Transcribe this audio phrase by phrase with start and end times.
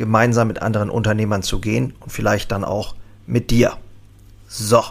[0.00, 2.96] gemeinsam mit anderen Unternehmern zu gehen und vielleicht dann auch
[3.26, 3.76] mit dir.
[4.48, 4.82] So.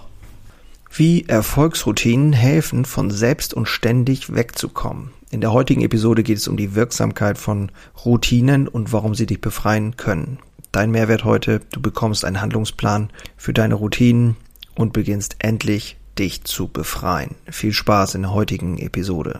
[0.92, 5.10] Wie Erfolgsroutinen helfen, von selbst und ständig wegzukommen.
[5.32, 7.72] In der heutigen Episode geht es um die Wirksamkeit von
[8.06, 10.38] Routinen und warum sie dich befreien können.
[10.72, 14.38] Dein Mehrwert heute, du bekommst einen Handlungsplan für deine Routinen
[14.76, 17.36] und beginnst endlich dich zu befreien.
[17.50, 19.40] Viel Spaß in der heutigen Episode.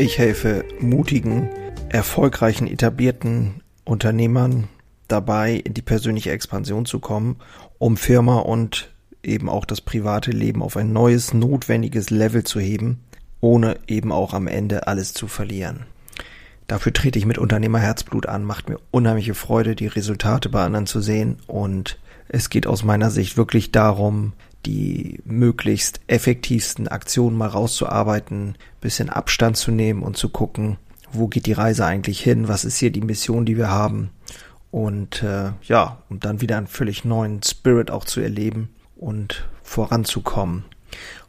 [0.00, 1.50] Ich helfe mutigen,
[1.90, 4.66] erfolgreichen, etablierten Unternehmern
[5.08, 7.36] dabei, in die persönliche Expansion zu kommen,
[7.78, 13.00] um Firma und eben auch das private Leben auf ein neues, notwendiges Level zu heben,
[13.42, 15.84] ohne eben auch am Ende alles zu verlieren.
[16.66, 21.02] Dafür trete ich mit Unternehmerherzblut an, macht mir unheimliche Freude, die Resultate bei anderen zu
[21.02, 24.32] sehen und es geht aus meiner Sicht wirklich darum,
[24.66, 30.76] die möglichst effektivsten Aktionen mal rauszuarbeiten, bisschen Abstand zu nehmen und zu gucken,
[31.12, 34.10] wo geht die Reise eigentlich hin, was ist hier die Mission, die wir haben
[34.70, 40.64] und äh, ja, um dann wieder einen völlig neuen Spirit auch zu erleben und voranzukommen.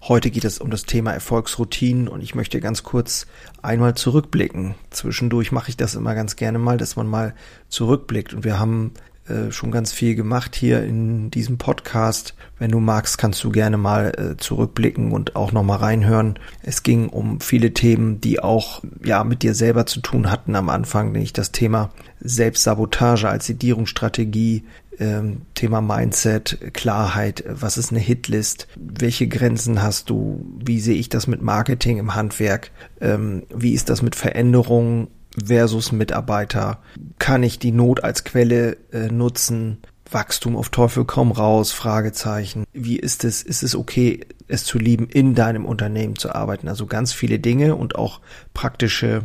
[0.02, 3.28] Heute geht es um das Thema Erfolgsroutinen und ich möchte ganz kurz
[3.62, 4.76] einmal zurückblicken.
[4.90, 7.36] Zwischendurch mache ich das immer ganz gerne mal, dass man mal
[7.70, 8.94] zurückblickt und wir haben
[9.28, 12.34] äh, schon ganz viel gemacht hier in diesem Podcast.
[12.58, 16.40] Wenn du magst, kannst du gerne mal äh, zurückblicken und auch noch mal reinhören.
[16.64, 20.70] Es ging um viele Themen, die auch ja mit dir selber zu tun hatten am
[20.70, 24.64] Anfang, nämlich das Thema Selbstsabotage als Sedierungsstrategie,
[25.00, 31.10] ähm, Thema Mindset, Klarheit, was ist eine Hitlist, welche Grenzen hast du, wie sehe ich
[31.10, 36.80] das mit Marketing im Handwerk, ähm, wie ist das mit Veränderungen versus Mitarbeiter?
[37.20, 39.80] Kann ich die Not als Quelle äh, nutzen?
[40.12, 41.72] Wachstum auf Teufel komm raus?
[41.72, 42.66] Fragezeichen.
[42.74, 43.42] Wie ist es?
[43.42, 46.68] Ist es okay, es zu lieben, in deinem Unternehmen zu arbeiten?
[46.68, 48.20] Also ganz viele Dinge und auch
[48.54, 49.24] praktische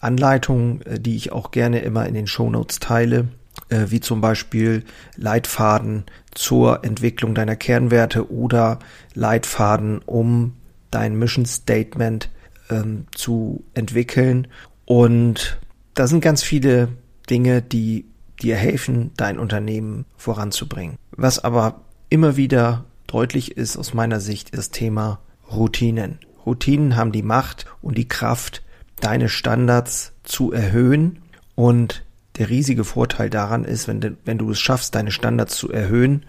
[0.00, 3.28] Anleitungen, äh, die ich auch gerne immer in den Shownotes teile,
[3.68, 4.84] äh, wie zum Beispiel
[5.16, 8.78] Leitfaden zur Entwicklung deiner Kernwerte oder
[9.14, 10.54] Leitfaden, um
[10.90, 12.30] dein Mission Statement
[12.70, 14.48] ähm, zu entwickeln
[14.90, 15.56] und
[15.94, 16.88] da sind ganz viele
[17.30, 18.06] Dinge, die
[18.42, 20.96] dir helfen, dein Unternehmen voranzubringen.
[21.12, 26.18] Was aber immer wieder deutlich ist aus meiner Sicht, ist das Thema Routinen.
[26.44, 28.64] Routinen haben die Macht und die Kraft,
[28.98, 31.20] deine Standards zu erhöhen.
[31.54, 32.02] Und
[32.38, 36.26] der riesige Vorteil daran ist, wenn du, wenn du es schaffst, deine Standards zu erhöhen,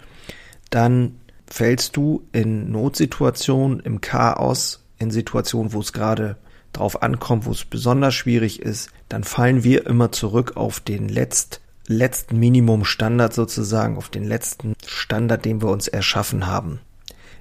[0.70, 1.16] dann
[1.48, 6.36] fällst du in Notsituationen, im Chaos, in Situationen, wo es gerade
[6.72, 11.60] drauf ankommt, wo es besonders schwierig ist, dann fallen wir immer zurück auf den letzt,
[11.86, 16.80] letzten Minimumstandard sozusagen, auf den letzten Standard, den wir uns erschaffen haben.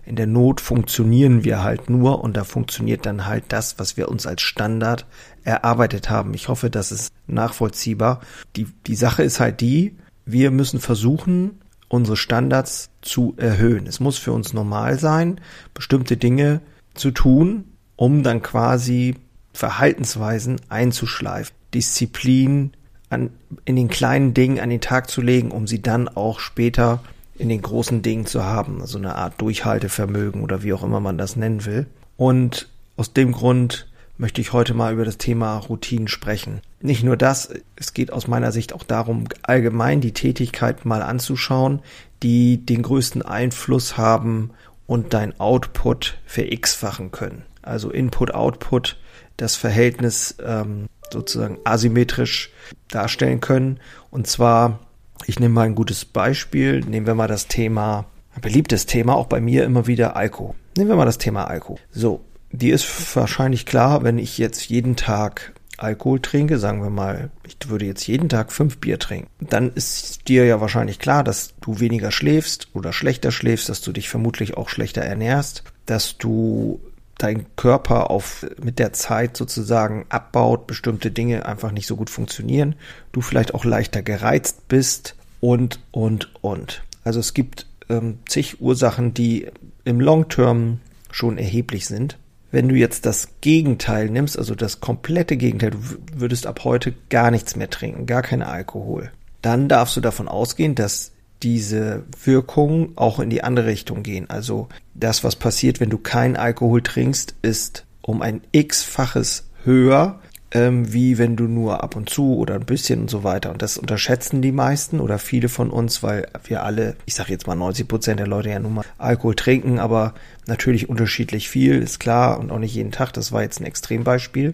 [0.04, 4.10] In der Not funktionieren wir halt nur und da funktioniert dann halt das, was wir
[4.10, 5.06] uns als Standard
[5.44, 6.34] erarbeitet haben.
[6.34, 8.22] Ich hoffe, das ist nachvollziehbar.
[8.56, 13.86] Die, die Sache ist halt die, wir müssen versuchen, unsere Standards zu erhöhen.
[13.86, 15.40] Es muss für uns normal sein,
[15.74, 16.62] bestimmte Dinge
[16.94, 17.66] zu tun,
[18.02, 19.14] um dann quasi
[19.54, 22.72] Verhaltensweisen einzuschleifen, Disziplin
[23.12, 23.30] an,
[23.64, 27.04] in den kleinen Dingen an den Tag zu legen, um sie dann auch später
[27.36, 31.20] in den großen Dingen zu haben, also eine Art Durchhaltevermögen oder wie auch immer man
[31.20, 31.86] das nennen will.
[32.18, 33.88] Und aus dem Grund
[34.18, 36.62] möchte ich heute mal über das Thema Routinen sprechen.
[36.82, 41.84] Nicht nur das, es geht aus meiner Sicht auch darum, allgemein die Tätigkeit mal anzuschauen,
[42.24, 44.50] die den größten Einfluss haben
[44.88, 48.98] und dein Output verx-fachen können also Input, Output,
[49.38, 52.52] das Verhältnis ähm, sozusagen asymmetrisch
[52.90, 53.80] darstellen können.
[54.10, 54.80] Und zwar,
[55.26, 58.06] ich nehme mal ein gutes Beispiel, nehmen wir mal das Thema,
[58.36, 60.56] ein beliebtes Thema, auch bei mir immer wieder Alko.
[60.78, 61.78] Nehmen wir mal das Thema Alko.
[61.92, 62.22] So,
[62.52, 67.70] die ist wahrscheinlich klar, wenn ich jetzt jeden Tag Alkohol trinke, sagen wir mal, ich
[67.70, 71.80] würde jetzt jeden Tag fünf Bier trinken, dann ist dir ja wahrscheinlich klar, dass du
[71.80, 76.80] weniger schläfst oder schlechter schläfst, dass du dich vermutlich auch schlechter ernährst, dass du
[77.24, 82.76] dein Körper auf, mit der Zeit sozusagen abbaut, bestimmte Dinge einfach nicht so gut funktionieren,
[83.12, 86.84] du vielleicht auch leichter gereizt bist und, und, und.
[87.04, 89.48] Also es gibt ähm, zig Ursachen, die
[89.84, 90.80] im Long Term
[91.12, 92.18] schon erheblich sind.
[92.52, 95.80] Wenn du jetzt das Gegenteil nimmst, also das komplette Gegenteil, du
[96.16, 100.76] würdest ab heute gar nichts mehr trinken, gar keinen Alkohol, dann darfst du davon ausgehen,
[100.76, 101.12] dass
[101.44, 104.30] diese Wirkungen auch in die andere Richtung gehen.
[104.30, 110.20] Also das, was passiert, wenn du keinen Alkohol trinkst, ist um ein x-faches höher,
[110.52, 113.52] ähm, wie wenn du nur ab und zu oder ein bisschen und so weiter.
[113.52, 117.48] Und das unterschätzen die meisten oder viele von uns, weil wir alle, ich sage jetzt
[117.48, 120.14] mal 90 Prozent der Leute ja nun mal Alkohol trinken, aber
[120.48, 123.14] natürlich unterschiedlich viel, ist klar und auch nicht jeden Tag.
[123.14, 124.54] Das war jetzt ein Extrembeispiel.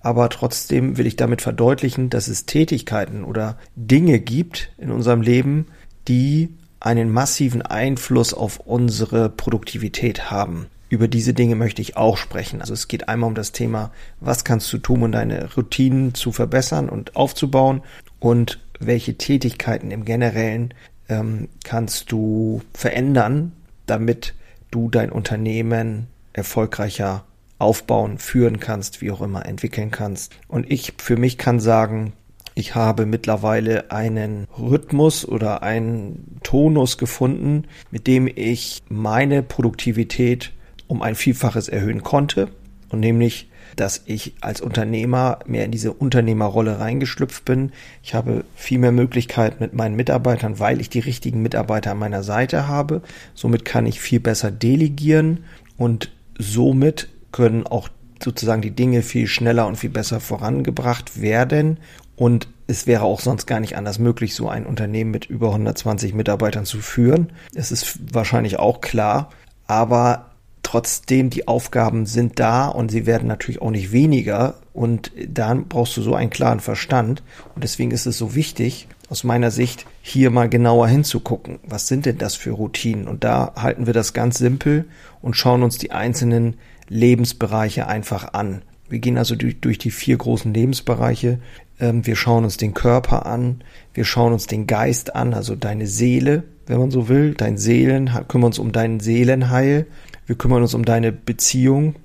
[0.00, 5.66] Aber trotzdem will ich damit verdeutlichen, dass es Tätigkeiten oder Dinge gibt in unserem Leben,
[6.08, 10.66] die einen massiven Einfluss auf unsere Produktivität haben.
[10.90, 12.60] Über diese Dinge möchte ich auch sprechen.
[12.60, 13.90] Also es geht einmal um das Thema,
[14.20, 17.82] was kannst du tun, um deine Routinen zu verbessern und aufzubauen
[18.20, 20.74] und welche Tätigkeiten im Generellen
[21.08, 23.52] ähm, kannst du verändern,
[23.86, 24.34] damit
[24.70, 27.24] du dein Unternehmen erfolgreicher
[27.58, 30.34] aufbauen, führen kannst, wie auch immer entwickeln kannst.
[30.48, 32.12] Und ich für mich kann sagen,
[32.54, 40.52] ich habe mittlerweile einen Rhythmus oder einen Tonus gefunden, mit dem ich meine Produktivität
[40.86, 42.48] um ein Vielfaches erhöhen konnte.
[42.90, 47.72] Und nämlich, dass ich als Unternehmer mehr in diese Unternehmerrolle reingeschlüpft bin.
[48.04, 52.22] Ich habe viel mehr Möglichkeiten mit meinen Mitarbeitern, weil ich die richtigen Mitarbeiter an meiner
[52.22, 53.02] Seite habe.
[53.34, 55.44] Somit kann ich viel besser delegieren
[55.76, 57.88] und somit können auch
[58.22, 61.78] sozusagen die Dinge viel schneller und viel besser vorangebracht werden
[62.16, 66.14] und es wäre auch sonst gar nicht anders möglich, so ein Unternehmen mit über 120
[66.14, 67.32] Mitarbeitern zu führen.
[67.54, 69.30] Es ist wahrscheinlich auch klar,
[69.66, 70.30] aber
[70.62, 75.96] trotzdem die Aufgaben sind da und sie werden natürlich auch nicht weniger und dann brauchst
[75.96, 77.22] du so einen klaren Verstand
[77.54, 81.60] und deswegen ist es so wichtig, aus meiner Sicht hier mal genauer hinzugucken.
[81.66, 83.06] Was sind denn das für Routinen?
[83.06, 84.86] Und da halten wir das ganz simpel
[85.20, 86.56] und schauen uns die einzelnen
[86.88, 88.62] Lebensbereiche einfach an.
[88.88, 91.38] Wir gehen also durch, durch die vier großen Lebensbereiche.
[91.84, 95.86] Ähm, wir schauen uns den Körper an, wir schauen uns den Geist an, also deine
[95.86, 99.86] Seele, wenn man so will, dein Seelen, kümmern uns um deinen Seelenheil,
[100.26, 101.96] wir kümmern uns um deine Beziehung,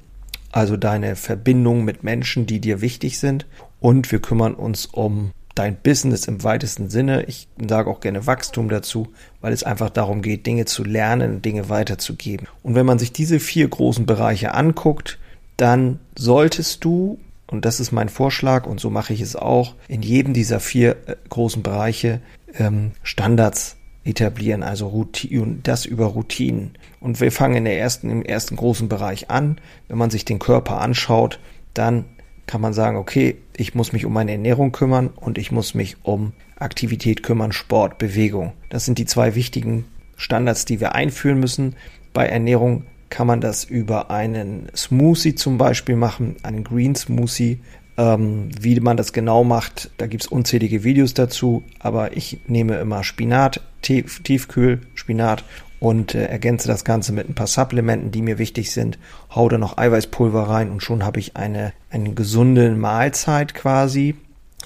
[0.52, 3.46] also deine Verbindung mit Menschen, die dir wichtig sind
[3.80, 7.24] und wir kümmern uns um dein Business im weitesten Sinne.
[7.28, 9.08] Ich sage auch gerne Wachstum dazu,
[9.40, 12.48] weil es einfach darum geht, Dinge zu lernen, Dinge weiterzugeben.
[12.64, 15.20] Und wenn man sich diese vier großen Bereiche anguckt,
[15.56, 20.02] dann solltest du, und das ist mein Vorschlag und so mache ich es auch, in
[20.02, 22.22] jedem dieser vier äh, großen Bereiche
[22.58, 26.78] ähm, Standards etablieren, also Routine, das über Routinen.
[27.00, 29.60] Und wir fangen in der ersten, im ersten großen Bereich an.
[29.88, 31.40] Wenn man sich den Körper anschaut,
[31.74, 32.06] dann
[32.48, 35.98] kann man sagen, okay, ich muss mich um meine Ernährung kümmern und ich muss mich
[36.04, 38.54] um Aktivität kümmern, Sport, Bewegung.
[38.70, 39.86] Das sind die zwei wichtigen
[40.18, 41.76] Standards, die wir einführen müssen.
[42.14, 47.60] Bei Ernährung kann man das über einen Smoothie zum Beispiel machen, einen Green Smoothie.
[47.98, 52.78] Ähm, wie man das genau macht, da gibt es unzählige Videos dazu, aber ich nehme
[52.80, 55.44] immer Spinat, Tief, Tiefkühl, Spinat
[55.80, 59.00] und äh, ergänze das Ganze mit ein paar Supplementen, die mir wichtig sind,
[59.34, 64.16] hau da noch Eiweißpulver rein und schon habe ich eine, eine gesunde Mahlzeit quasi.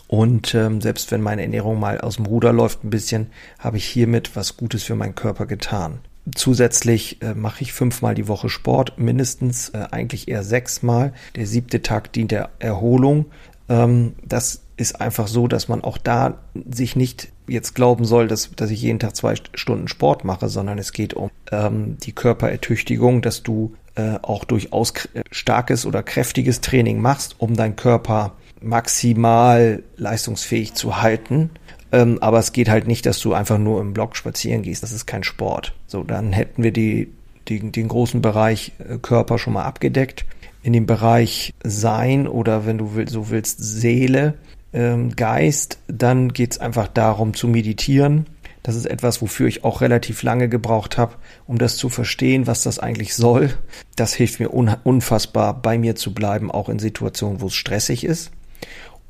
[0.08, 3.86] Und ähm, selbst wenn meine Ernährung mal aus dem Ruder läuft ein bisschen, habe ich
[3.86, 6.00] hiermit was Gutes für meinen Körper getan.
[6.36, 11.14] Zusätzlich äh, mache ich fünfmal die Woche Sport, mindestens äh, eigentlich eher sechsmal.
[11.36, 13.26] Der siebte Tag dient der Erholung.
[13.68, 16.40] Ähm, das ist einfach so, dass man auch da
[16.70, 20.78] sich nicht jetzt glauben soll, dass, dass ich jeden Tag zwei Stunden Sport mache, sondern
[20.78, 24.94] es geht um ähm, die Körperertüchtigung, dass du äh, auch durchaus
[25.30, 31.50] starkes oder kräftiges Training machst, um deinen Körper maximal leistungsfähig zu halten
[31.94, 34.82] ähm, aber es geht halt nicht, dass du einfach nur im Block spazieren gehst.
[34.82, 35.74] Das ist kein Sport.
[35.86, 37.14] So, dann hätten wir die,
[37.48, 40.26] die, den großen Bereich äh, Körper schon mal abgedeckt.
[40.64, 44.34] In dem Bereich Sein oder wenn du will, so willst, Seele,
[44.74, 48.26] ähm, Geist, dann geht's einfach darum zu meditieren.
[48.64, 52.64] Das ist etwas, wofür ich auch relativ lange gebraucht habe, um das zu verstehen, was
[52.64, 53.54] das eigentlich soll.
[53.98, 58.32] Das hilft mir unfassbar, bei mir zu bleiben, auch in Situationen, wo es stressig ist.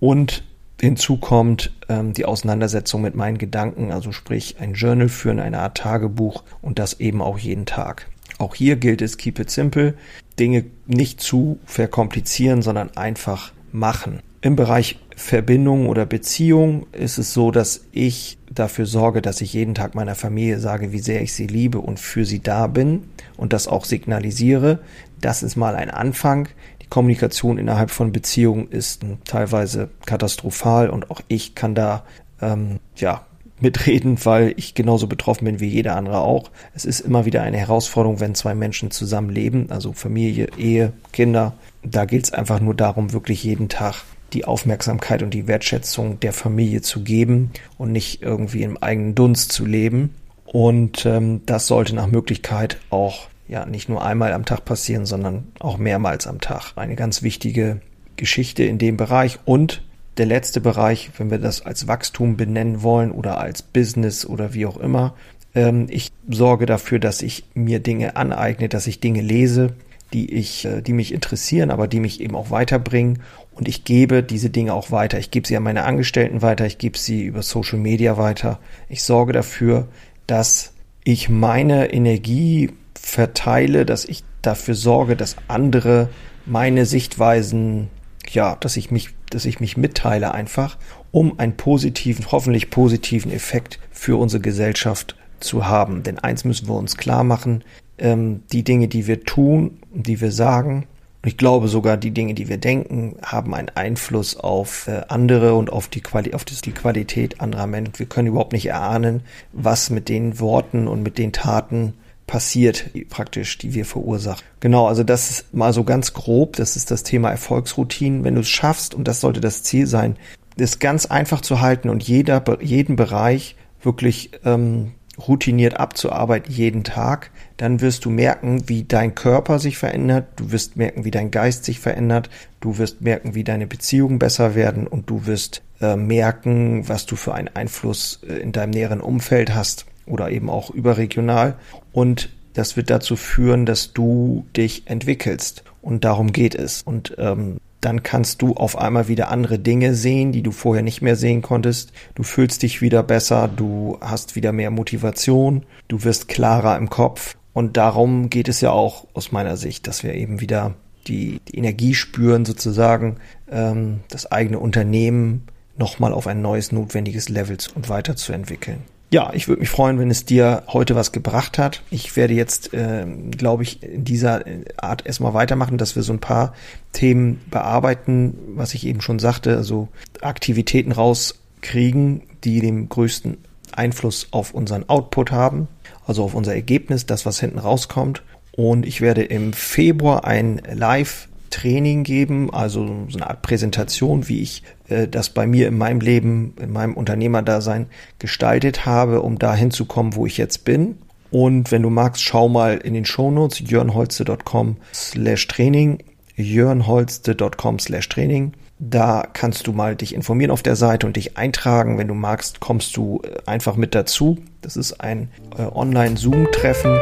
[0.01, 0.43] Und
[0.83, 5.77] Hinzu kommt ähm, die Auseinandersetzung mit meinen Gedanken, also sprich ein Journal führen, eine Art
[5.77, 8.09] Tagebuch und das eben auch jeden Tag.
[8.37, 9.93] Auch hier gilt es, keep it simple,
[10.37, 14.19] Dinge nicht zu verkomplizieren, sondern einfach machen.
[14.41, 19.75] Im Bereich Verbindung oder Beziehung ist es so, dass ich dafür sorge, dass ich jeden
[19.75, 23.03] Tag meiner Familie sage, wie sehr ich sie liebe und für sie da bin
[23.37, 24.79] und das auch signalisiere.
[25.21, 26.49] Das ist mal ein Anfang.
[26.83, 32.03] Die Kommunikation innerhalb von Beziehungen ist teilweise katastrophal und auch ich kann da
[32.41, 33.25] ähm, ja
[33.59, 36.51] mitreden, weil ich genauso betroffen bin wie jeder andere auch.
[36.75, 41.53] Es ist immer wieder eine Herausforderung, wenn zwei Menschen zusammenleben, also Familie, Ehe, Kinder.
[41.81, 46.33] Da geht es einfach nur darum, wirklich jeden Tag die Aufmerksamkeit und die Wertschätzung der
[46.33, 50.13] Familie zu geben und nicht irgendwie im eigenen Dunst zu leben.
[50.45, 55.51] Und ähm, das sollte nach Möglichkeit auch ja nicht nur einmal am Tag passieren, sondern
[55.59, 56.73] auch mehrmals am Tag.
[56.75, 57.81] Eine ganz wichtige
[58.15, 59.83] Geschichte in dem Bereich und
[60.17, 64.65] der letzte Bereich, wenn wir das als Wachstum benennen wollen oder als Business oder wie
[64.65, 65.15] auch immer.
[65.55, 69.73] Ähm, ich sorge dafür, dass ich mir Dinge aneigne, dass ich Dinge lese,
[70.13, 73.23] die ich, äh, die mich interessieren, aber die mich eben auch weiterbringen.
[73.51, 75.17] Und ich gebe diese Dinge auch weiter.
[75.17, 76.65] Ich gebe sie an meine Angestellten weiter.
[76.65, 78.59] Ich gebe sie über Social Media weiter.
[78.89, 79.87] Ich sorge dafür,
[80.27, 80.73] dass
[81.03, 82.71] ich meine Energie
[83.03, 86.09] verteile, dass ich dafür sorge, dass andere
[86.45, 87.89] meine Sichtweisen,
[88.31, 90.77] ja, dass ich mich, dass ich mich mitteile einfach,
[91.11, 96.03] um einen positiven, hoffentlich positiven Effekt für unsere Gesellschaft zu haben.
[96.03, 97.63] Denn eins müssen wir uns klar machen,
[97.99, 100.87] ähm, die Dinge, die wir tun, die wir sagen,
[101.21, 105.53] und ich glaube sogar, die Dinge, die wir denken, haben einen Einfluss auf äh, andere
[105.55, 107.99] und auf die, Quali auf die Qualität anderer Menschen.
[107.99, 109.21] Wir können überhaupt nicht erahnen,
[109.53, 111.93] was mit den Worten und mit den Taten
[112.33, 114.43] passiert, praktisch, die wir verursachen.
[114.59, 118.23] Genau, also das ist mal so ganz grob, das ist das Thema Erfolgsroutinen.
[118.23, 120.15] Wenn du es schaffst, und das sollte das Ziel sein,
[120.57, 124.93] das ganz einfach zu halten und jeder, jeden Bereich wirklich ähm,
[125.27, 130.75] routiniert abzuarbeiten jeden Tag, dann wirst du merken, wie dein Körper sich verändert, du wirst
[130.75, 135.07] merken, wie dein Geist sich verändert, du wirst merken, wie deine Beziehungen besser werden und
[135.07, 139.85] du wirst äh, merken, was du für einen Einfluss äh, in deinem näheren Umfeld hast
[140.05, 141.55] oder eben auch überregional
[141.91, 147.57] und das wird dazu führen, dass du dich entwickelst und darum geht es und ähm,
[147.83, 151.41] dann kannst du auf einmal wieder andere Dinge sehen, die du vorher nicht mehr sehen
[151.41, 151.91] konntest.
[152.15, 157.35] Du fühlst dich wieder besser, du hast wieder mehr Motivation, du wirst klarer im Kopf.
[157.51, 160.75] Und darum geht es ja auch aus meiner Sicht, dass wir eben wieder
[161.07, 163.17] die, die Energie spüren, sozusagen
[163.51, 165.43] ähm, das eigene Unternehmen
[165.77, 168.79] nochmal auf ein neues notwendiges Level und weiterzuentwickeln.
[169.13, 171.83] Ja, ich würde mich freuen, wenn es dir heute was gebracht hat.
[171.91, 174.43] Ich werde jetzt, äh, glaube ich, in dieser
[174.77, 176.55] Art erstmal weitermachen, dass wir so ein paar
[176.93, 179.87] Themen bearbeiten, was ich eben schon sagte, also
[180.21, 183.37] Aktivitäten rauskriegen, die den größten
[183.71, 185.67] Einfluss auf unseren Output haben,
[186.07, 188.23] also auf unser Ergebnis, das, was hinten rauskommt.
[188.51, 194.41] Und ich werde im Februar ein Live Training geben, also so eine Art Präsentation, wie
[194.41, 199.69] ich äh, das bei mir in meinem Leben, in meinem Unternehmerdasein gestaltet habe, um dahin
[199.69, 200.97] zu kommen, wo ich jetzt bin.
[201.29, 205.99] Und wenn du magst, schau mal in den Shownotes jörnholste.com slash Training,
[206.35, 208.53] jörnholste.com slash Training.
[208.79, 211.97] Da kannst du mal dich informieren auf der Seite und dich eintragen.
[211.97, 214.39] Wenn du magst, kommst du äh, einfach mit dazu.
[214.61, 216.99] Das ist ein äh, Online-Zoom-Treffen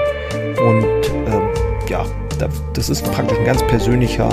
[0.60, 0.86] und
[1.28, 2.06] ähm, ja,
[2.74, 4.30] das ist praktisch ein ganz persönlicher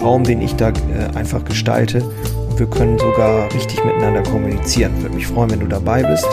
[0.00, 2.02] Raum, den ich da äh, einfach gestalte.
[2.48, 4.92] Und wir können sogar richtig miteinander kommunizieren.
[5.02, 6.26] Würde mich freuen, wenn du dabei bist.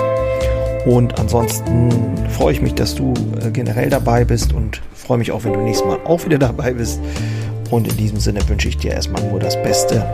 [0.86, 1.90] Und ansonsten
[2.30, 5.60] freue ich mich, dass du äh, generell dabei bist und freue mich auch, wenn du
[5.60, 7.00] nächstes Mal auch wieder dabei bist.
[7.72, 10.06] Und in diesem Sinne wünsche ich dir erstmal nur das Beste.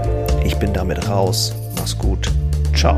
[0.45, 1.53] Ich bin damit raus.
[1.75, 2.31] Mach's gut.
[2.73, 2.97] Ciao.